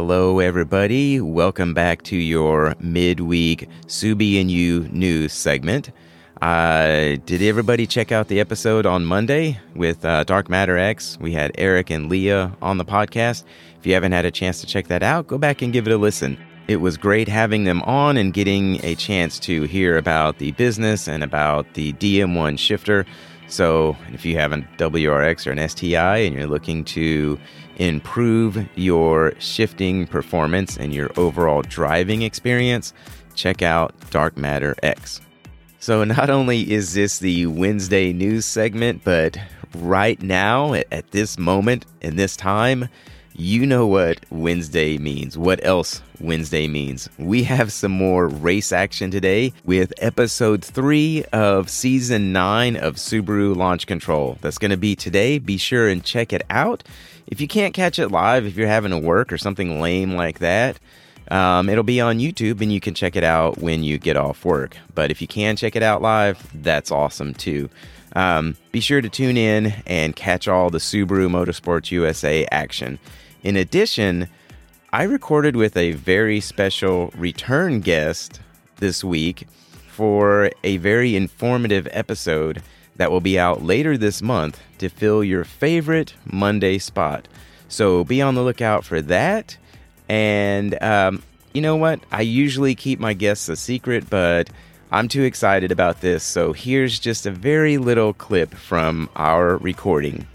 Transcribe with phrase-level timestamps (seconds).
[0.00, 1.20] Hello, everybody.
[1.20, 5.90] Welcome back to your midweek Subie and You news segment.
[6.40, 11.18] Uh, did everybody check out the episode on Monday with uh, Dark Matter X?
[11.20, 13.42] We had Eric and Leah on the podcast.
[13.80, 15.92] If you haven't had a chance to check that out, go back and give it
[15.92, 16.38] a listen.
[16.68, 21.08] It was great having them on and getting a chance to hear about the business
[21.08, 23.04] and about the DM1 shifter.
[23.48, 27.38] So, if you have a WRX or an STI and you're looking to
[27.78, 32.92] improve your shifting performance and your overall driving experience,
[33.34, 35.20] check out Dark Matter X.
[35.80, 39.38] So, not only is this the Wednesday news segment, but
[39.76, 42.88] right now, at, this moment, in this time,
[43.34, 45.38] you know what Wednesday means.
[45.38, 47.08] What else Wednesday means?
[47.18, 53.54] We have some more race action today with episode three of season nine of Subaru
[53.54, 54.38] Launch Control.
[54.40, 55.38] That's going to be today.
[55.38, 56.82] Be sure and check it out.
[57.28, 60.38] If you can't catch it live, if you're having to work or something lame like
[60.38, 60.78] that,
[61.30, 64.44] um, it'll be on YouTube and you can check it out when you get off
[64.44, 64.76] work.
[64.94, 67.68] But if you can check it out live, that's awesome too.
[68.16, 72.98] Um, be sure to tune in and catch all the Subaru Motorsports USA action.
[73.42, 74.28] In addition,
[74.92, 78.40] I recorded with a very special return guest
[78.76, 79.46] this week
[79.88, 82.62] for a very informative episode
[82.98, 87.26] that will be out later this month to fill your favorite Monday spot.
[87.68, 89.56] So be on the lookout for that.
[90.08, 92.00] And um, you know what?
[92.12, 94.50] I usually keep my guests a secret, but
[94.90, 96.22] I'm too excited about this.
[96.22, 100.26] So here's just a very little clip from our recording.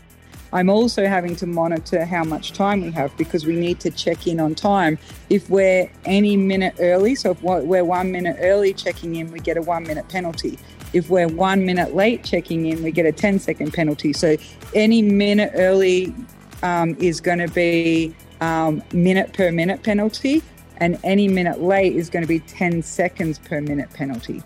[0.54, 4.28] I'm also having to monitor how much time we have because we need to check
[4.28, 5.00] in on time.
[5.32, 9.58] If we're any minute early, so if we're one minute early checking in, we get
[9.58, 10.60] a one minute penalty.
[10.94, 14.14] If we're one minute late checking in, we get a 10 second penalty.
[14.14, 14.38] So
[14.74, 16.14] any minute early
[16.62, 20.42] um, is going to be um, minute per minute penalty,
[20.78, 24.42] and any minute late is going to be 10 seconds per minute penalty.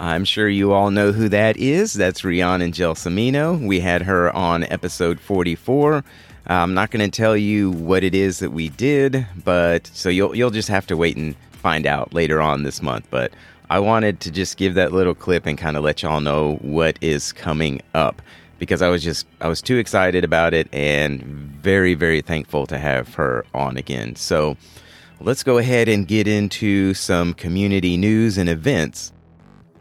[0.00, 1.94] I'm sure you all know who that is.
[1.94, 3.64] That's Rhiannon Gelsomino.
[3.64, 5.96] We had her on episode 44.
[5.96, 6.02] Uh,
[6.46, 10.34] I'm not going to tell you what it is that we did, but so you'll
[10.34, 13.06] you'll just have to wait and find out later on this month.
[13.10, 13.32] But
[13.70, 16.98] I wanted to just give that little clip and kind of let y'all know what
[17.00, 18.20] is coming up
[18.58, 22.78] because I was just I was too excited about it and very very thankful to
[22.78, 24.16] have her on again.
[24.16, 24.56] So
[25.20, 29.12] let's go ahead and get into some community news and events.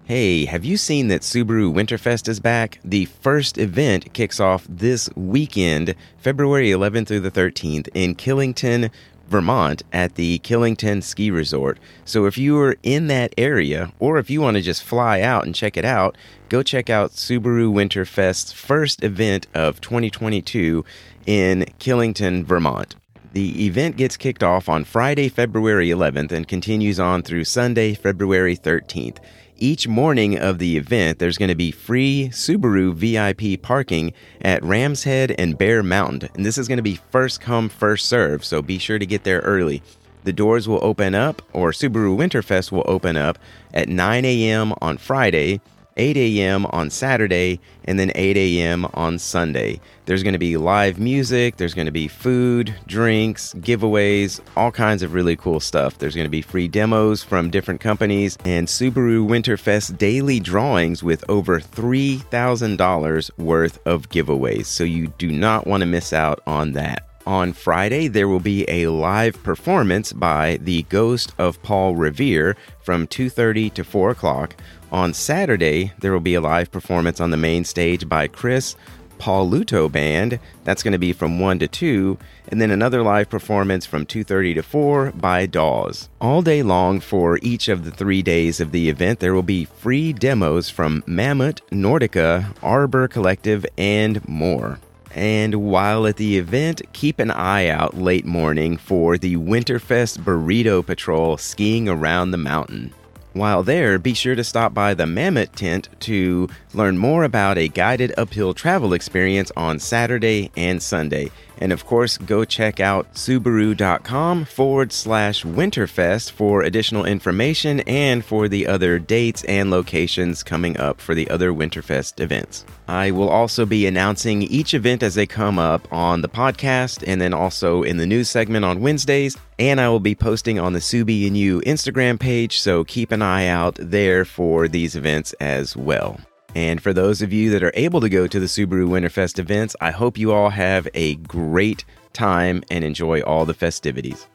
[0.05, 2.79] Hey, have you seen that Subaru Winterfest is back?
[2.83, 8.91] The first event kicks off this weekend, February 11th through the 13th, in Killington,
[9.27, 11.79] Vermont at the Killington Ski Resort.
[12.05, 15.45] So if you are in that area, or if you want to just fly out
[15.45, 16.17] and check it out,
[16.49, 20.85] go check out Subaru Winterfest's first event of 2022
[21.25, 22.95] in Killington, Vermont.
[23.33, 28.55] The event gets kicked off on Friday, February 11th and continues on through Sunday, February
[28.55, 29.17] 13th.
[29.63, 35.05] Each morning of the event, there's going to be free Subaru VIP parking at Ram's
[35.05, 36.29] Head and Bear Mountain.
[36.35, 39.23] And this is going to be first come, first serve, so be sure to get
[39.23, 39.81] there early.
[40.25, 43.39] The doors will open up, or Subaru Winterfest will open up
[43.73, 44.73] at 9 a.m.
[44.81, 45.61] on Friday
[45.97, 46.65] 8 a.m.
[46.67, 48.85] on Saturday, and then 8 a.m.
[48.93, 49.79] on Sunday.
[50.05, 55.03] There's going to be live music, there's going to be food, drinks, giveaways, all kinds
[55.03, 55.97] of really cool stuff.
[55.97, 61.23] There's going to be free demos from different companies and Subaru Winterfest daily drawings with
[61.29, 64.65] over $3,000 worth of giveaways.
[64.65, 67.07] So you do not want to miss out on that.
[67.25, 73.07] On Friday, there will be a live performance by the Ghost of Paul Revere from
[73.07, 74.57] 2:30 to 4 o'clock.
[74.93, 78.75] On Saturday, there will be a live performance on the main stage by Chris
[79.17, 80.37] Paul Luto Band.
[80.65, 82.15] That's going to be from 1 to 2,
[82.49, 86.09] and then another live performance from 2:30 to 4 by Dawes.
[86.21, 89.65] All day long for each of the 3 days of the event, there will be
[89.65, 94.77] free demos from Mammoth, Nordica, Arbor Collective, and more.
[95.15, 100.85] And while at the event, keep an eye out late morning for the Winterfest Burrito
[100.85, 102.93] Patrol skiing around the mountain.
[103.33, 107.67] While there, be sure to stop by the Mammoth tent to learn more about a
[107.67, 111.31] guided uphill travel experience on Saturday and Sunday.
[111.57, 118.47] And of course, go check out Subaru.com forward slash Winterfest for additional information and for
[118.47, 122.65] the other dates and locations coming up for the other Winterfest events.
[122.87, 127.21] I will also be announcing each event as they come up on the podcast and
[127.21, 129.37] then also in the news segment on Wednesdays.
[129.57, 133.21] And I will be posting on the Subie and You Instagram page, so keep an
[133.21, 136.19] eye out there for these events as well.
[136.55, 139.75] And for those of you that are able to go to the Subaru Winterfest events,
[139.81, 144.27] I hope you all have a great time and enjoy all the festivities.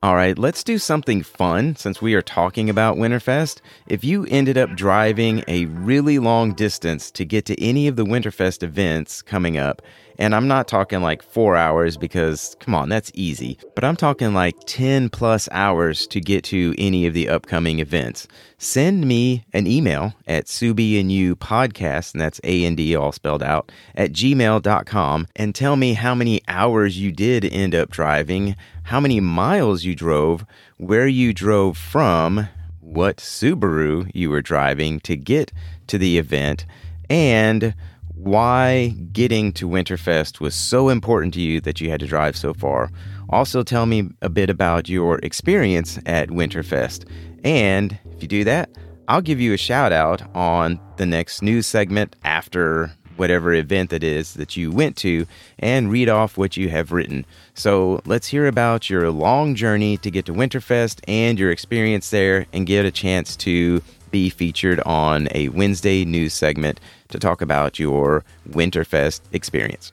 [0.00, 3.60] All right, let's do something fun since we are talking about Winterfest.
[3.88, 8.04] If you ended up driving a really long distance to get to any of the
[8.04, 9.82] Winterfest events coming up,
[10.18, 13.58] and I'm not talking like four hours because, come on, that's easy.
[13.74, 18.26] But I'm talking like 10 plus hours to get to any of the upcoming events.
[18.58, 23.42] Send me an email at Subie and podcast, and that's A and D all spelled
[23.42, 28.98] out, at gmail.com and tell me how many hours you did end up driving, how
[28.98, 30.44] many miles you drove,
[30.78, 32.48] where you drove from,
[32.80, 35.52] what Subaru you were driving to get
[35.86, 36.64] to the event,
[37.08, 37.74] and
[38.18, 42.52] why getting to Winterfest was so important to you that you had to drive so
[42.52, 42.90] far.
[43.30, 47.08] Also, tell me a bit about your experience at Winterfest.
[47.44, 48.70] And if you do that,
[49.06, 54.04] I'll give you a shout out on the next news segment after whatever event that
[54.04, 55.26] is that you went to
[55.58, 57.26] and read off what you have written.
[57.54, 62.46] So let's hear about your long journey to get to Winterfest and your experience there
[62.52, 67.78] and get a chance to be featured on a Wednesday news segment to talk about
[67.78, 69.92] your Winterfest experience.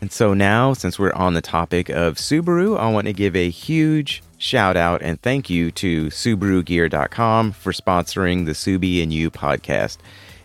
[0.00, 3.48] And so now, since we're on the topic of Subaru, I want to give a
[3.48, 9.98] huge shout out and thank you to SubaruGear.com for sponsoring the Subie and You podcast.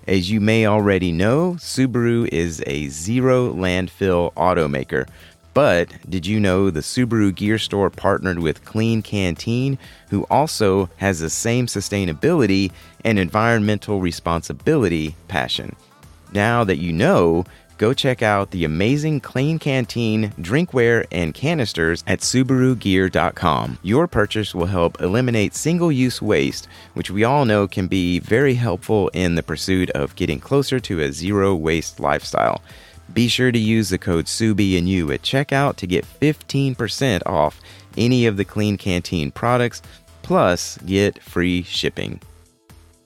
[0.08, 5.08] As you may already know, Subaru is a zero landfill automaker.
[5.54, 9.78] But did you know the Subaru Gear Store partnered with Klean Kanteen,
[10.10, 12.72] who also has the same sustainability
[13.04, 15.76] and environmental responsibility passion?
[16.32, 17.44] Now that you know,
[17.78, 23.80] go check out the amazing Klean Kanteen drinkware and canisters at SubaruGear.com.
[23.82, 28.54] Your purchase will help eliminate single use waste, which we all know can be very
[28.54, 32.62] helpful in the pursuit of getting closer to a zero waste lifestyle.
[33.14, 37.60] Be sure to use the code SUBIE and you at checkout to get 15% off
[37.98, 39.82] any of the Klean Kanteen products,
[40.22, 42.22] plus get free shipping.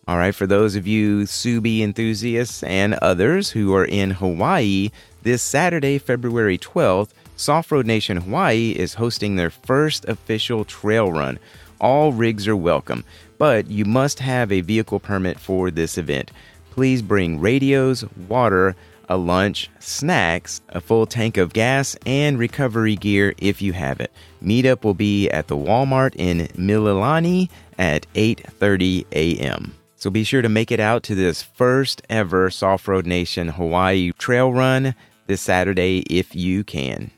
[0.08, 4.92] All right, for those of you Subie enthusiasts and others who are in Hawaii,
[5.24, 11.40] this Saturday, February 12th, Soft Road Nation Hawaii is hosting their first official trail run.
[11.82, 13.04] All rigs are welcome,
[13.40, 16.30] but you must have a vehicle permit for this event.
[16.70, 18.76] Please bring radios, water,
[19.10, 24.12] a lunch, snacks, a full tank of gas, and recovery gear if you have it.
[24.44, 29.76] Meetup will be at the Walmart in Mililani at 8:30 a.m.
[29.96, 34.12] So be sure to make it out to this first ever Soft Road Nation Hawaii
[34.12, 34.94] trail run
[35.28, 37.12] this Saturday if you can.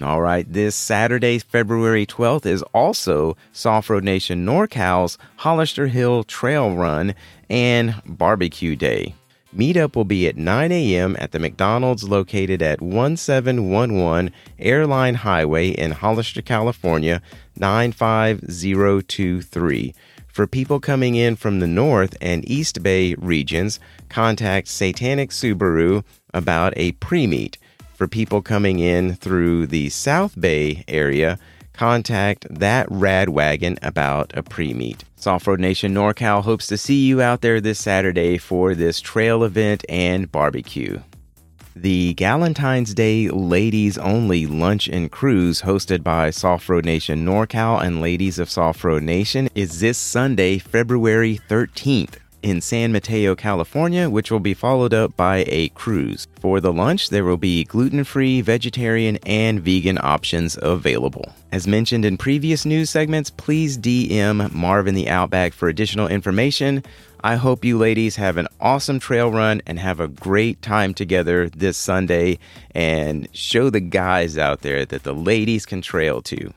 [0.00, 6.74] All right, this Saturday, February 12th, is also Soft Road Nation NorCal's Hollister Hill Trail
[6.74, 7.14] Run
[7.50, 9.14] and Barbecue Day.
[9.54, 11.14] Meetup will be at 9 a.m.
[11.18, 17.20] at the McDonald's located at 1711 Airline Highway in Hollister, California,
[17.56, 19.94] 95023.
[20.28, 23.78] For people coming in from the North and East Bay regions,
[24.08, 26.02] contact Satanic Subaru
[26.32, 27.58] about a pre meet.
[27.94, 31.38] For people coming in through the South Bay area,
[31.72, 35.04] contact that rad wagon about a pre meet.
[35.16, 39.44] Soft Road Nation NorCal hopes to see you out there this Saturday for this trail
[39.44, 41.00] event and barbecue.
[41.74, 48.02] The Galentine's Day Ladies Only Lunch and Cruise, hosted by Soft Road Nation NorCal and
[48.02, 54.30] Ladies of Soft Road Nation, is this Sunday, February 13th in San Mateo, California, which
[54.30, 56.26] will be followed up by a cruise.
[56.40, 61.32] For the lunch, there will be gluten free, vegetarian, and vegan options available.
[61.52, 66.82] As mentioned in previous news segments, please DM Marvin the Outback for additional information.
[67.24, 71.48] I hope you ladies have an awesome trail run and have a great time together
[71.48, 72.38] this Sunday
[72.74, 76.52] and show the guys out there that the ladies can trail too.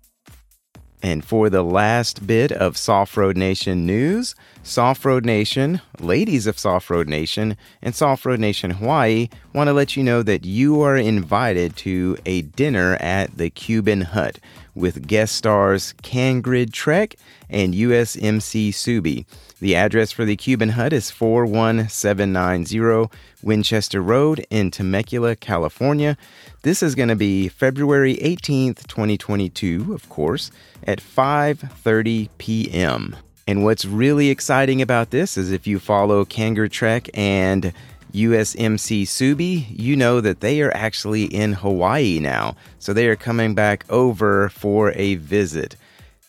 [1.05, 4.33] And for the last bit of Soft Road Nation news,
[4.63, 9.73] Soft Road Nation, ladies of Soft Road Nation, and Soft Road Nation Hawaii want to
[9.73, 14.39] let you know that you are invited to a dinner at the Cuban Hut
[14.73, 17.13] with guest stars Cangrid Trek
[17.51, 19.25] and USMC Subie.
[19.59, 23.09] The address for the Cuban Hut is 41790
[23.41, 26.17] Winchester Road in Temecula, California.
[26.63, 30.51] This is going to be February 18th, 2022, of course,
[30.85, 33.15] at 5:30 p.m.
[33.47, 37.71] And what's really exciting about this is if you follow Kanger Trek and
[38.13, 42.55] USMC Subie, you know that they are actually in Hawaii now.
[42.79, 45.77] So they are coming back over for a visit.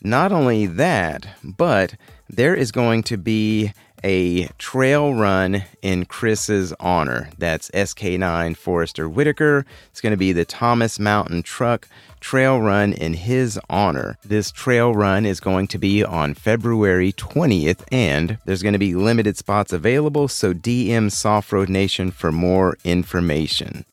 [0.02, 1.94] Not only that, but
[2.28, 3.72] there is going to be
[4.04, 7.30] a trail run in Chris's honor.
[7.38, 9.64] That's SK9 Forester Whitaker.
[9.90, 11.88] It's going to be the Thomas Mountain Truck
[12.20, 14.18] Trail Run in his honor.
[14.24, 18.94] This trail run is going to be on February 20th, and there's going to be
[18.94, 23.84] limited spots available, so DM Soft Road Nation for more information.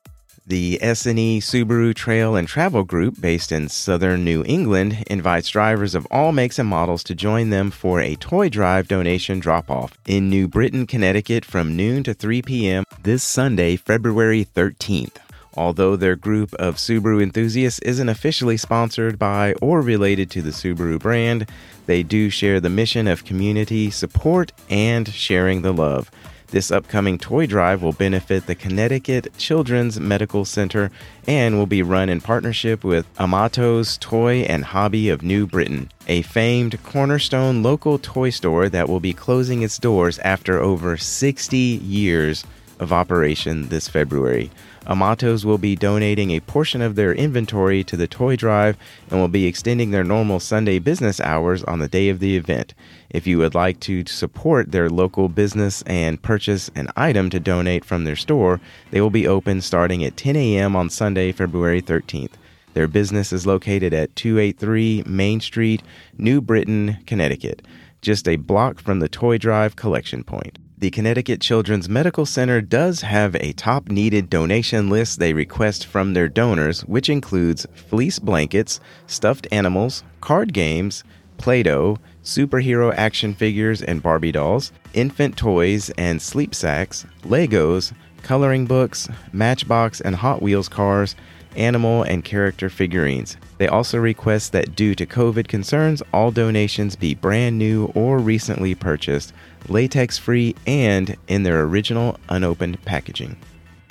[0.45, 6.05] The SNE Subaru Trail and Travel Group, based in southern New England, invites drivers of
[6.11, 10.29] all makes and models to join them for a toy drive donation drop off in
[10.29, 12.83] New Britain, Connecticut from noon to 3 p.m.
[13.03, 15.15] this Sunday, February 13th.
[15.55, 20.99] Although their group of Subaru enthusiasts isn't officially sponsored by or related to the Subaru
[20.99, 21.49] brand,
[21.85, 26.11] they do share the mission of community support and sharing the love.
[26.53, 30.91] This upcoming toy drive will benefit the Connecticut Children's Medical Center
[31.25, 36.21] and will be run in partnership with Amato's Toy and Hobby of New Britain, a
[36.21, 42.45] famed cornerstone local toy store that will be closing its doors after over 60 years
[42.83, 44.51] of operation this February.
[44.85, 48.77] Amatos will be donating a portion of their inventory to the toy drive
[49.09, 52.73] and will be extending their normal Sunday business hours on the day of the event.
[53.09, 57.85] If you would like to support their local business and purchase an item to donate
[57.85, 58.59] from their store,
[58.91, 60.75] they will be open starting at 10 a.m.
[60.75, 62.33] on Sunday, February 13th.
[62.73, 65.81] Their business is located at 283 Main Street,
[66.17, 67.61] New Britain, Connecticut,
[68.01, 70.57] just a block from the Toy Drive collection point.
[70.83, 76.13] The Connecticut Children's Medical Center does have a top needed donation list they request from
[76.13, 81.05] their donors, which includes fleece blankets, stuffed animals, card games,
[81.37, 88.65] Play Doh, superhero action figures and Barbie dolls, infant toys and sleep sacks, Legos, coloring
[88.65, 91.15] books, Matchbox and Hot Wheels cars,
[91.55, 93.37] animal and character figurines.
[93.57, 98.75] They also request that due to COVID concerns, all donations be brand new or recently
[98.75, 99.33] purchased
[99.69, 103.37] latex free, and in their original unopened packaging.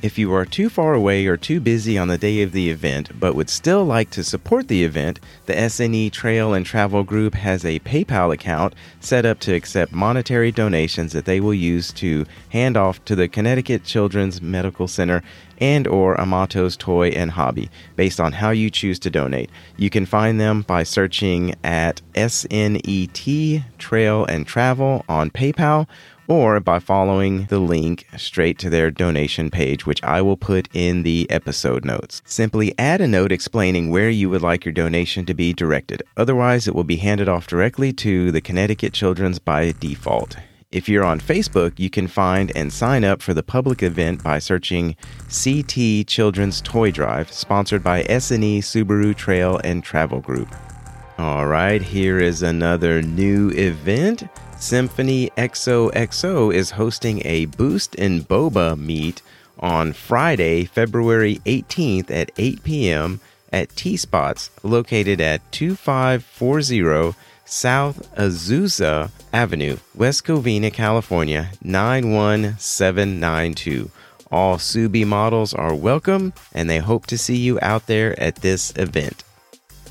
[0.03, 3.21] If you are too far away or too busy on the day of the event
[3.21, 7.65] but would still like to support the event, the SNE Trail and Travel Group has
[7.65, 12.77] a PayPal account set up to accept monetary donations that they will use to hand
[12.77, 15.23] off to the Connecticut Children's Medical Center
[15.59, 19.51] and or Amato's Toy and Hobby based on how you choose to donate.
[19.77, 25.87] You can find them by searching at SNET Trail and Travel on PayPal
[26.29, 31.03] or by following the link straight to their donation page, which I will put in
[31.03, 32.23] the episode notes.
[32.25, 36.03] Simply add a note explaining where you would like your donation to be directed.
[36.17, 40.37] Otherwise, it will be handed off directly to the Connecticut Children's by default.
[40.73, 44.39] If you're on Facebook, you can find and sign up for the public event by
[44.39, 44.97] searching
[45.29, 50.49] CT Children's Toy Drive, sponsored by SNE Subaru Trail and Travel Group.
[51.19, 54.23] All right, here is another new event.
[54.63, 59.21] Symphony XOXO is hosting a Boost and Boba meet
[59.59, 63.21] on Friday, February 18th at 8 p.m.
[63.53, 73.91] at T Spots, located at 2540 South Azusa Avenue, West Covina, California 91792.
[74.31, 78.73] All Subie models are welcome, and they hope to see you out there at this
[78.77, 79.25] event.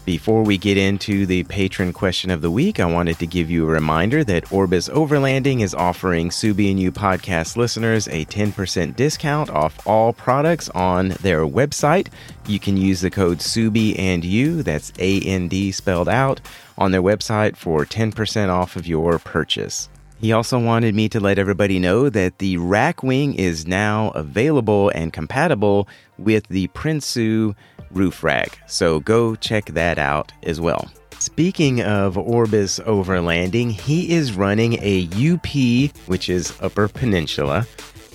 [0.03, 3.65] Before we get into the patron question of the week, I wanted to give you
[3.69, 9.51] a reminder that Orbis Overlanding is offering Subie and You podcast listeners a 10% discount
[9.51, 12.07] off all products on their website.
[12.47, 16.41] You can use the code Subie and You, that's A N D spelled out,
[16.79, 19.87] on their website for 10% off of your purchase.
[20.21, 24.89] He also wanted me to let everybody know that the rack wing is now available
[24.93, 27.55] and compatible with the Prinsu
[27.89, 28.59] roof rack.
[28.67, 30.91] So go check that out as well.
[31.17, 37.65] Speaking of Orbis overlanding, he is running a UP, which is Upper Peninsula,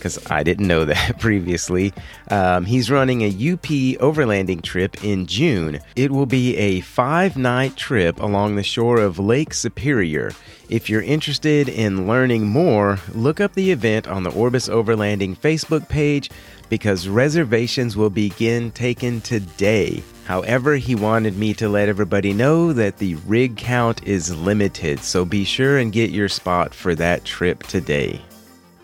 [0.06, 1.92] because I didn't know that previously.
[2.30, 3.66] Um, he's running a UP
[4.00, 5.80] overlanding trip in June.
[5.96, 10.30] It will be a five night trip along the shore of Lake Superior.
[10.68, 15.88] If you're interested in learning more, look up the event on the Orbis Overlanding Facebook
[15.88, 16.30] page
[16.68, 20.02] because reservations will begin taken today.
[20.24, 25.24] However, he wanted me to let everybody know that the rig count is limited, so
[25.24, 28.20] be sure and get your spot for that trip today.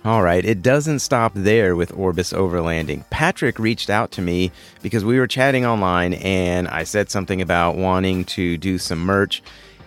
[0.04, 3.08] All right, it doesn't stop there with Orbis Overlanding.
[3.10, 4.50] Patrick reached out to me
[4.82, 9.44] because we were chatting online and I said something about wanting to do some merch,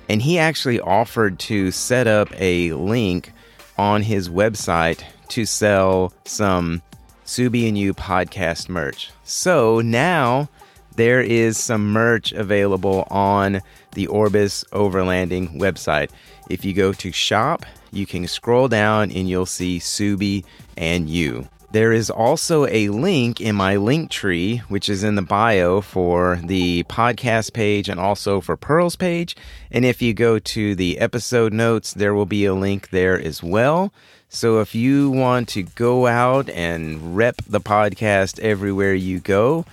[0.07, 3.33] and he actually offered to set up a link
[3.77, 6.81] on his website to sell some
[7.25, 9.11] Subie and You podcast merch.
[9.25, 10.47] So now
[10.95, 13.59] there is some merch available on
[13.91, 16.09] the Orbis Overlanding website.
[16.49, 17.65] If you go to shop,
[17.95, 20.43] you can scroll down and you'll see Subie
[20.77, 21.47] and you.
[21.71, 26.39] There is also a link in my link tree, which is in the bio for
[26.41, 29.35] the podcast page and also for Pearl's page.
[29.71, 33.43] And if you go to the episode notes, there will be a link there as
[33.43, 33.91] well.
[34.29, 39.65] So if you want to go out and rep the podcast everywhere you go,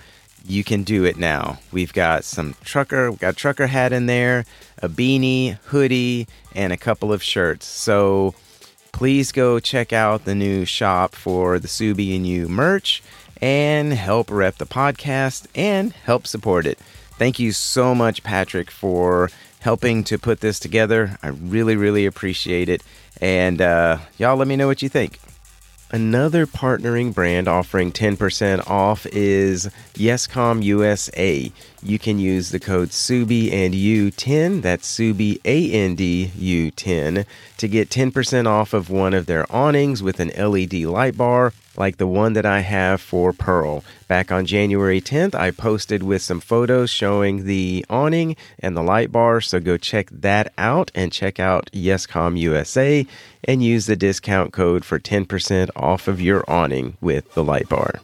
[0.45, 1.59] you can do it now.
[1.71, 4.45] We've got some trucker, we've got trucker hat in there,
[4.81, 7.65] a beanie, hoodie, and a couple of shirts.
[7.65, 8.35] So
[8.91, 13.01] please go check out the new shop for the Subie and You merch
[13.41, 16.77] and help rep the podcast and help support it.
[17.17, 21.17] Thank you so much, Patrick, for helping to put this together.
[21.23, 22.83] I really, really appreciate it.
[23.21, 25.19] And uh, y'all let me know what you think.
[25.93, 31.51] Another partnering brand offering 10% off is Yescom USA.
[31.83, 37.67] You can use the code SUBIE and U10, that's SUBIE A N D U10, to
[37.67, 42.07] get 10% off of one of their awnings with an LED light bar like the
[42.07, 43.83] one that I have for Pearl.
[44.07, 49.11] Back on January 10th, I posted with some photos showing the awning and the light
[49.11, 53.05] bar, so go check that out and check out Yescom USA
[53.43, 57.99] and use the discount code for 10% off of your awning with the light bar.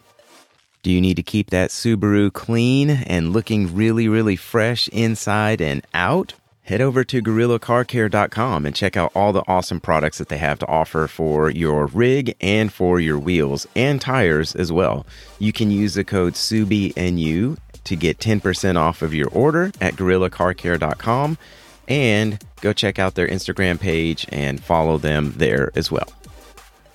[0.82, 5.86] Do you need to keep that Subaru clean and looking really, really fresh inside and
[5.94, 6.34] out?
[6.70, 10.68] Head over to GorillaCarCare.com and check out all the awesome products that they have to
[10.68, 15.04] offer for your rig and for your wheels and tires as well.
[15.40, 21.40] You can use the code SUBINU to get 10% off of your order at GorillaCarCare.com
[21.88, 26.08] and go check out their Instagram page and follow them there as well.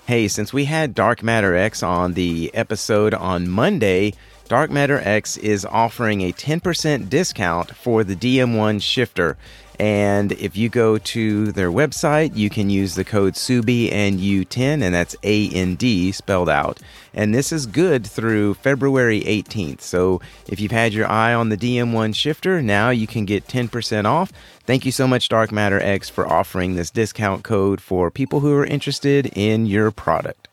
[0.07, 4.13] Hey, since we had Dark Matter X on the episode on Monday,
[4.47, 9.39] Dark Matter X is offering a 10% discount for the DM1 shifter.
[9.79, 14.83] And if you go to their website, you can use the code SUBIE and U10,
[14.83, 16.81] and that's A N D spelled out.
[17.13, 19.81] And this is good through February 18th.
[19.81, 24.05] So if you've had your eye on the DM1 shifter, now you can get 10%
[24.05, 24.33] off.
[24.65, 28.55] Thank you so much, Dark Matter X, for offering this discount code for people who
[28.55, 30.49] are interested in your product.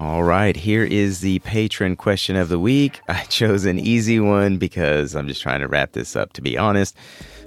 [0.00, 3.00] All right, here is the patron question of the week.
[3.08, 6.58] I chose an easy one because I'm just trying to wrap this up, to be
[6.58, 6.96] honest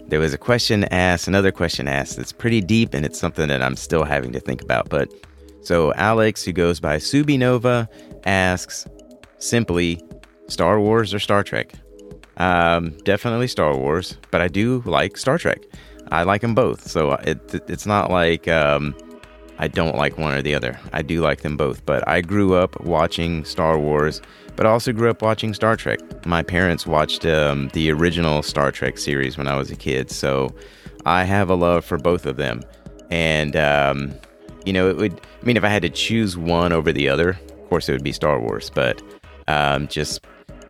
[0.07, 3.61] there was a question asked, another question asked that's pretty deep, and it's something that
[3.61, 4.89] I'm still having to think about.
[4.89, 5.11] But
[5.61, 7.87] so Alex, who goes by Subinova,
[8.25, 8.85] asks
[9.37, 10.01] simply
[10.47, 11.73] Star Wars or Star Trek?
[12.37, 15.59] Um, definitely Star Wars, but I do like Star Trek.
[16.11, 17.39] I like them both, so it,
[17.69, 18.93] it's not like um,
[19.59, 20.79] I don't like one or the other.
[20.91, 24.21] I do like them both, but I grew up watching Star Wars
[24.55, 25.99] but I also grew up watching Star Trek.
[26.25, 30.53] My parents watched um, the original Star Trek series when I was a kid, so
[31.05, 32.61] I have a love for both of them.
[33.09, 34.13] And, um,
[34.65, 37.29] you know, it would, I mean, if I had to choose one over the other,
[37.29, 39.01] of course it would be Star Wars, but
[39.47, 40.25] um, just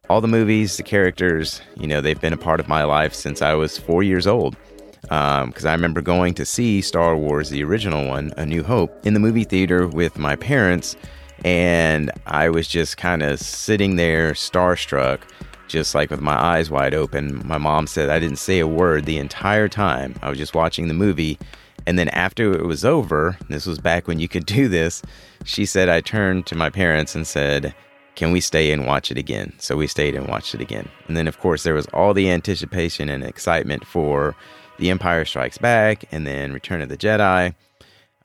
[0.10, 3.42] all the movies, the characters, you know, they've been a part of my life since
[3.42, 4.56] I was four years old.
[5.04, 9.06] Because um, I remember going to see Star Wars, the original one, A New Hope,
[9.06, 10.96] in the movie theater with my parents
[11.44, 15.22] and I was just kind of sitting there starstruck,
[15.68, 17.46] just like with my eyes wide open.
[17.46, 20.16] My mom said I didn't say a word the entire time.
[20.22, 21.38] I was just watching the movie.
[21.86, 25.02] And then after it was over, this was back when you could do this,
[25.44, 27.76] she said, I turned to my parents and said,
[28.16, 29.54] Can we stay and watch it again?
[29.58, 30.88] So we stayed and watched it again.
[31.08, 34.36] And then, of course, there was all the anticipation and excitement for
[34.84, 37.56] The Empire Strikes Back and then Return of the Jedi.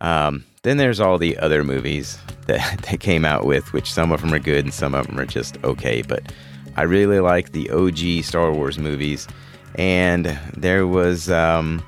[0.00, 2.18] Um, then there's all the other movies
[2.48, 5.20] that they came out with, which some of them are good and some of them
[5.20, 6.02] are just okay.
[6.02, 6.32] But
[6.76, 9.28] I really like the OG Star Wars movies,
[9.76, 11.80] and there was um,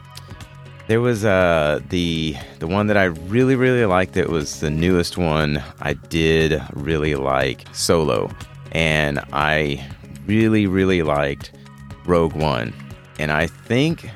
[0.86, 4.12] there was uh, the the one that I really really liked.
[4.14, 5.60] That was the newest one.
[5.80, 8.30] I did really like Solo,
[8.70, 9.84] and I
[10.26, 11.50] really really liked
[12.06, 12.72] Rogue One,
[13.18, 14.08] and I think.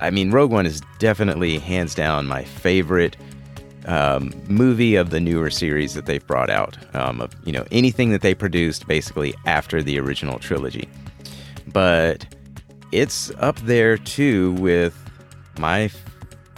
[0.00, 3.16] I mean, Rogue One is definitely hands down my favorite
[3.86, 6.76] um, movie of the newer series that they've brought out.
[6.94, 10.88] Um, of you know anything that they produced basically after the original trilogy,
[11.72, 12.26] but
[12.92, 14.96] it's up there too with
[15.58, 15.90] my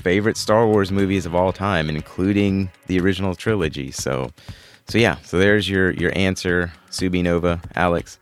[0.03, 3.91] favorite Star Wars movies of all time, including the original trilogy.
[3.91, 4.31] So,
[4.89, 8.19] so yeah, so there's your your answer, Subi Nova, Alex.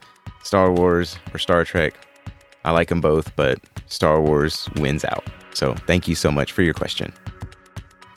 [0.46, 1.94] Star Wars or Star Trek.
[2.64, 5.24] I like them both, but Star Wars wins out.
[5.54, 7.12] So, thank you so much for your question.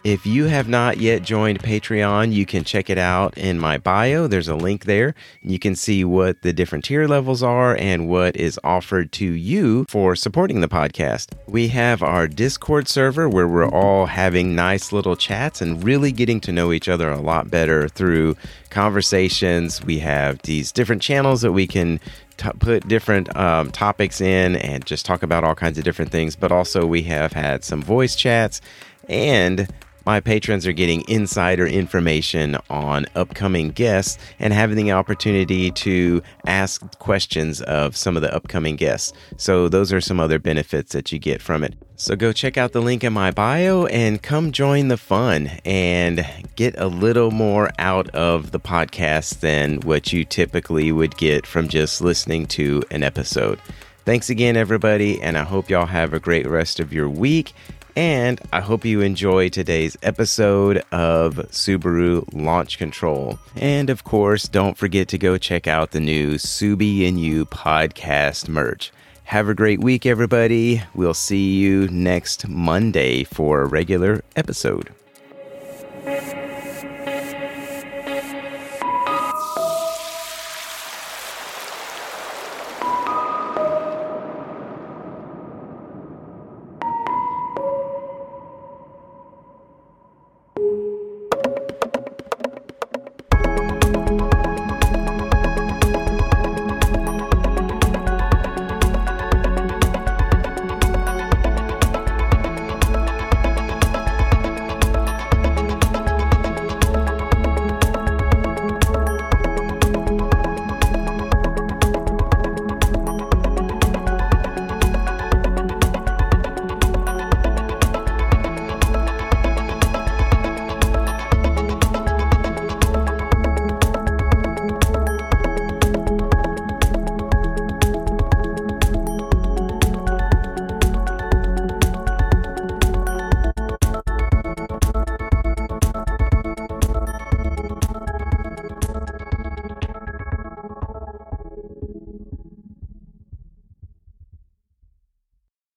[0.05, 4.27] If you have not yet joined Patreon, you can check it out in my bio.
[4.27, 5.13] There's a link there.
[5.41, 9.85] You can see what the different tier levels are and what is offered to you
[9.89, 11.33] for supporting the podcast.
[11.47, 16.39] We have our Discord server where we're all having nice little chats and really getting
[16.41, 18.37] to know each other a lot better through
[18.69, 19.83] conversations.
[19.83, 21.99] We have these different channels that we can
[22.39, 26.35] t- put different um, topics in and just talk about all kinds of different things.
[26.35, 28.61] But also, we have had some voice chats
[29.07, 29.67] and
[30.09, 36.81] my patrons are getting insider information on upcoming guests and having the opportunity to ask
[36.97, 39.13] questions of some of the upcoming guests.
[39.37, 41.75] So, those are some other benefits that you get from it.
[41.95, 46.25] So, go check out the link in my bio and come join the fun and
[46.55, 51.67] get a little more out of the podcast than what you typically would get from
[51.67, 53.59] just listening to an episode.
[54.05, 57.53] Thanks again, everybody, and I hope y'all have a great rest of your week
[57.95, 63.39] and I hope you enjoy today's episode of Subaru Launch Control.
[63.55, 68.47] And of course, don't forget to go check out the new Subie and You podcast
[68.47, 68.91] merch.
[69.25, 70.81] Have a great week, everybody.
[70.95, 74.89] We'll see you next Monday for a regular episode.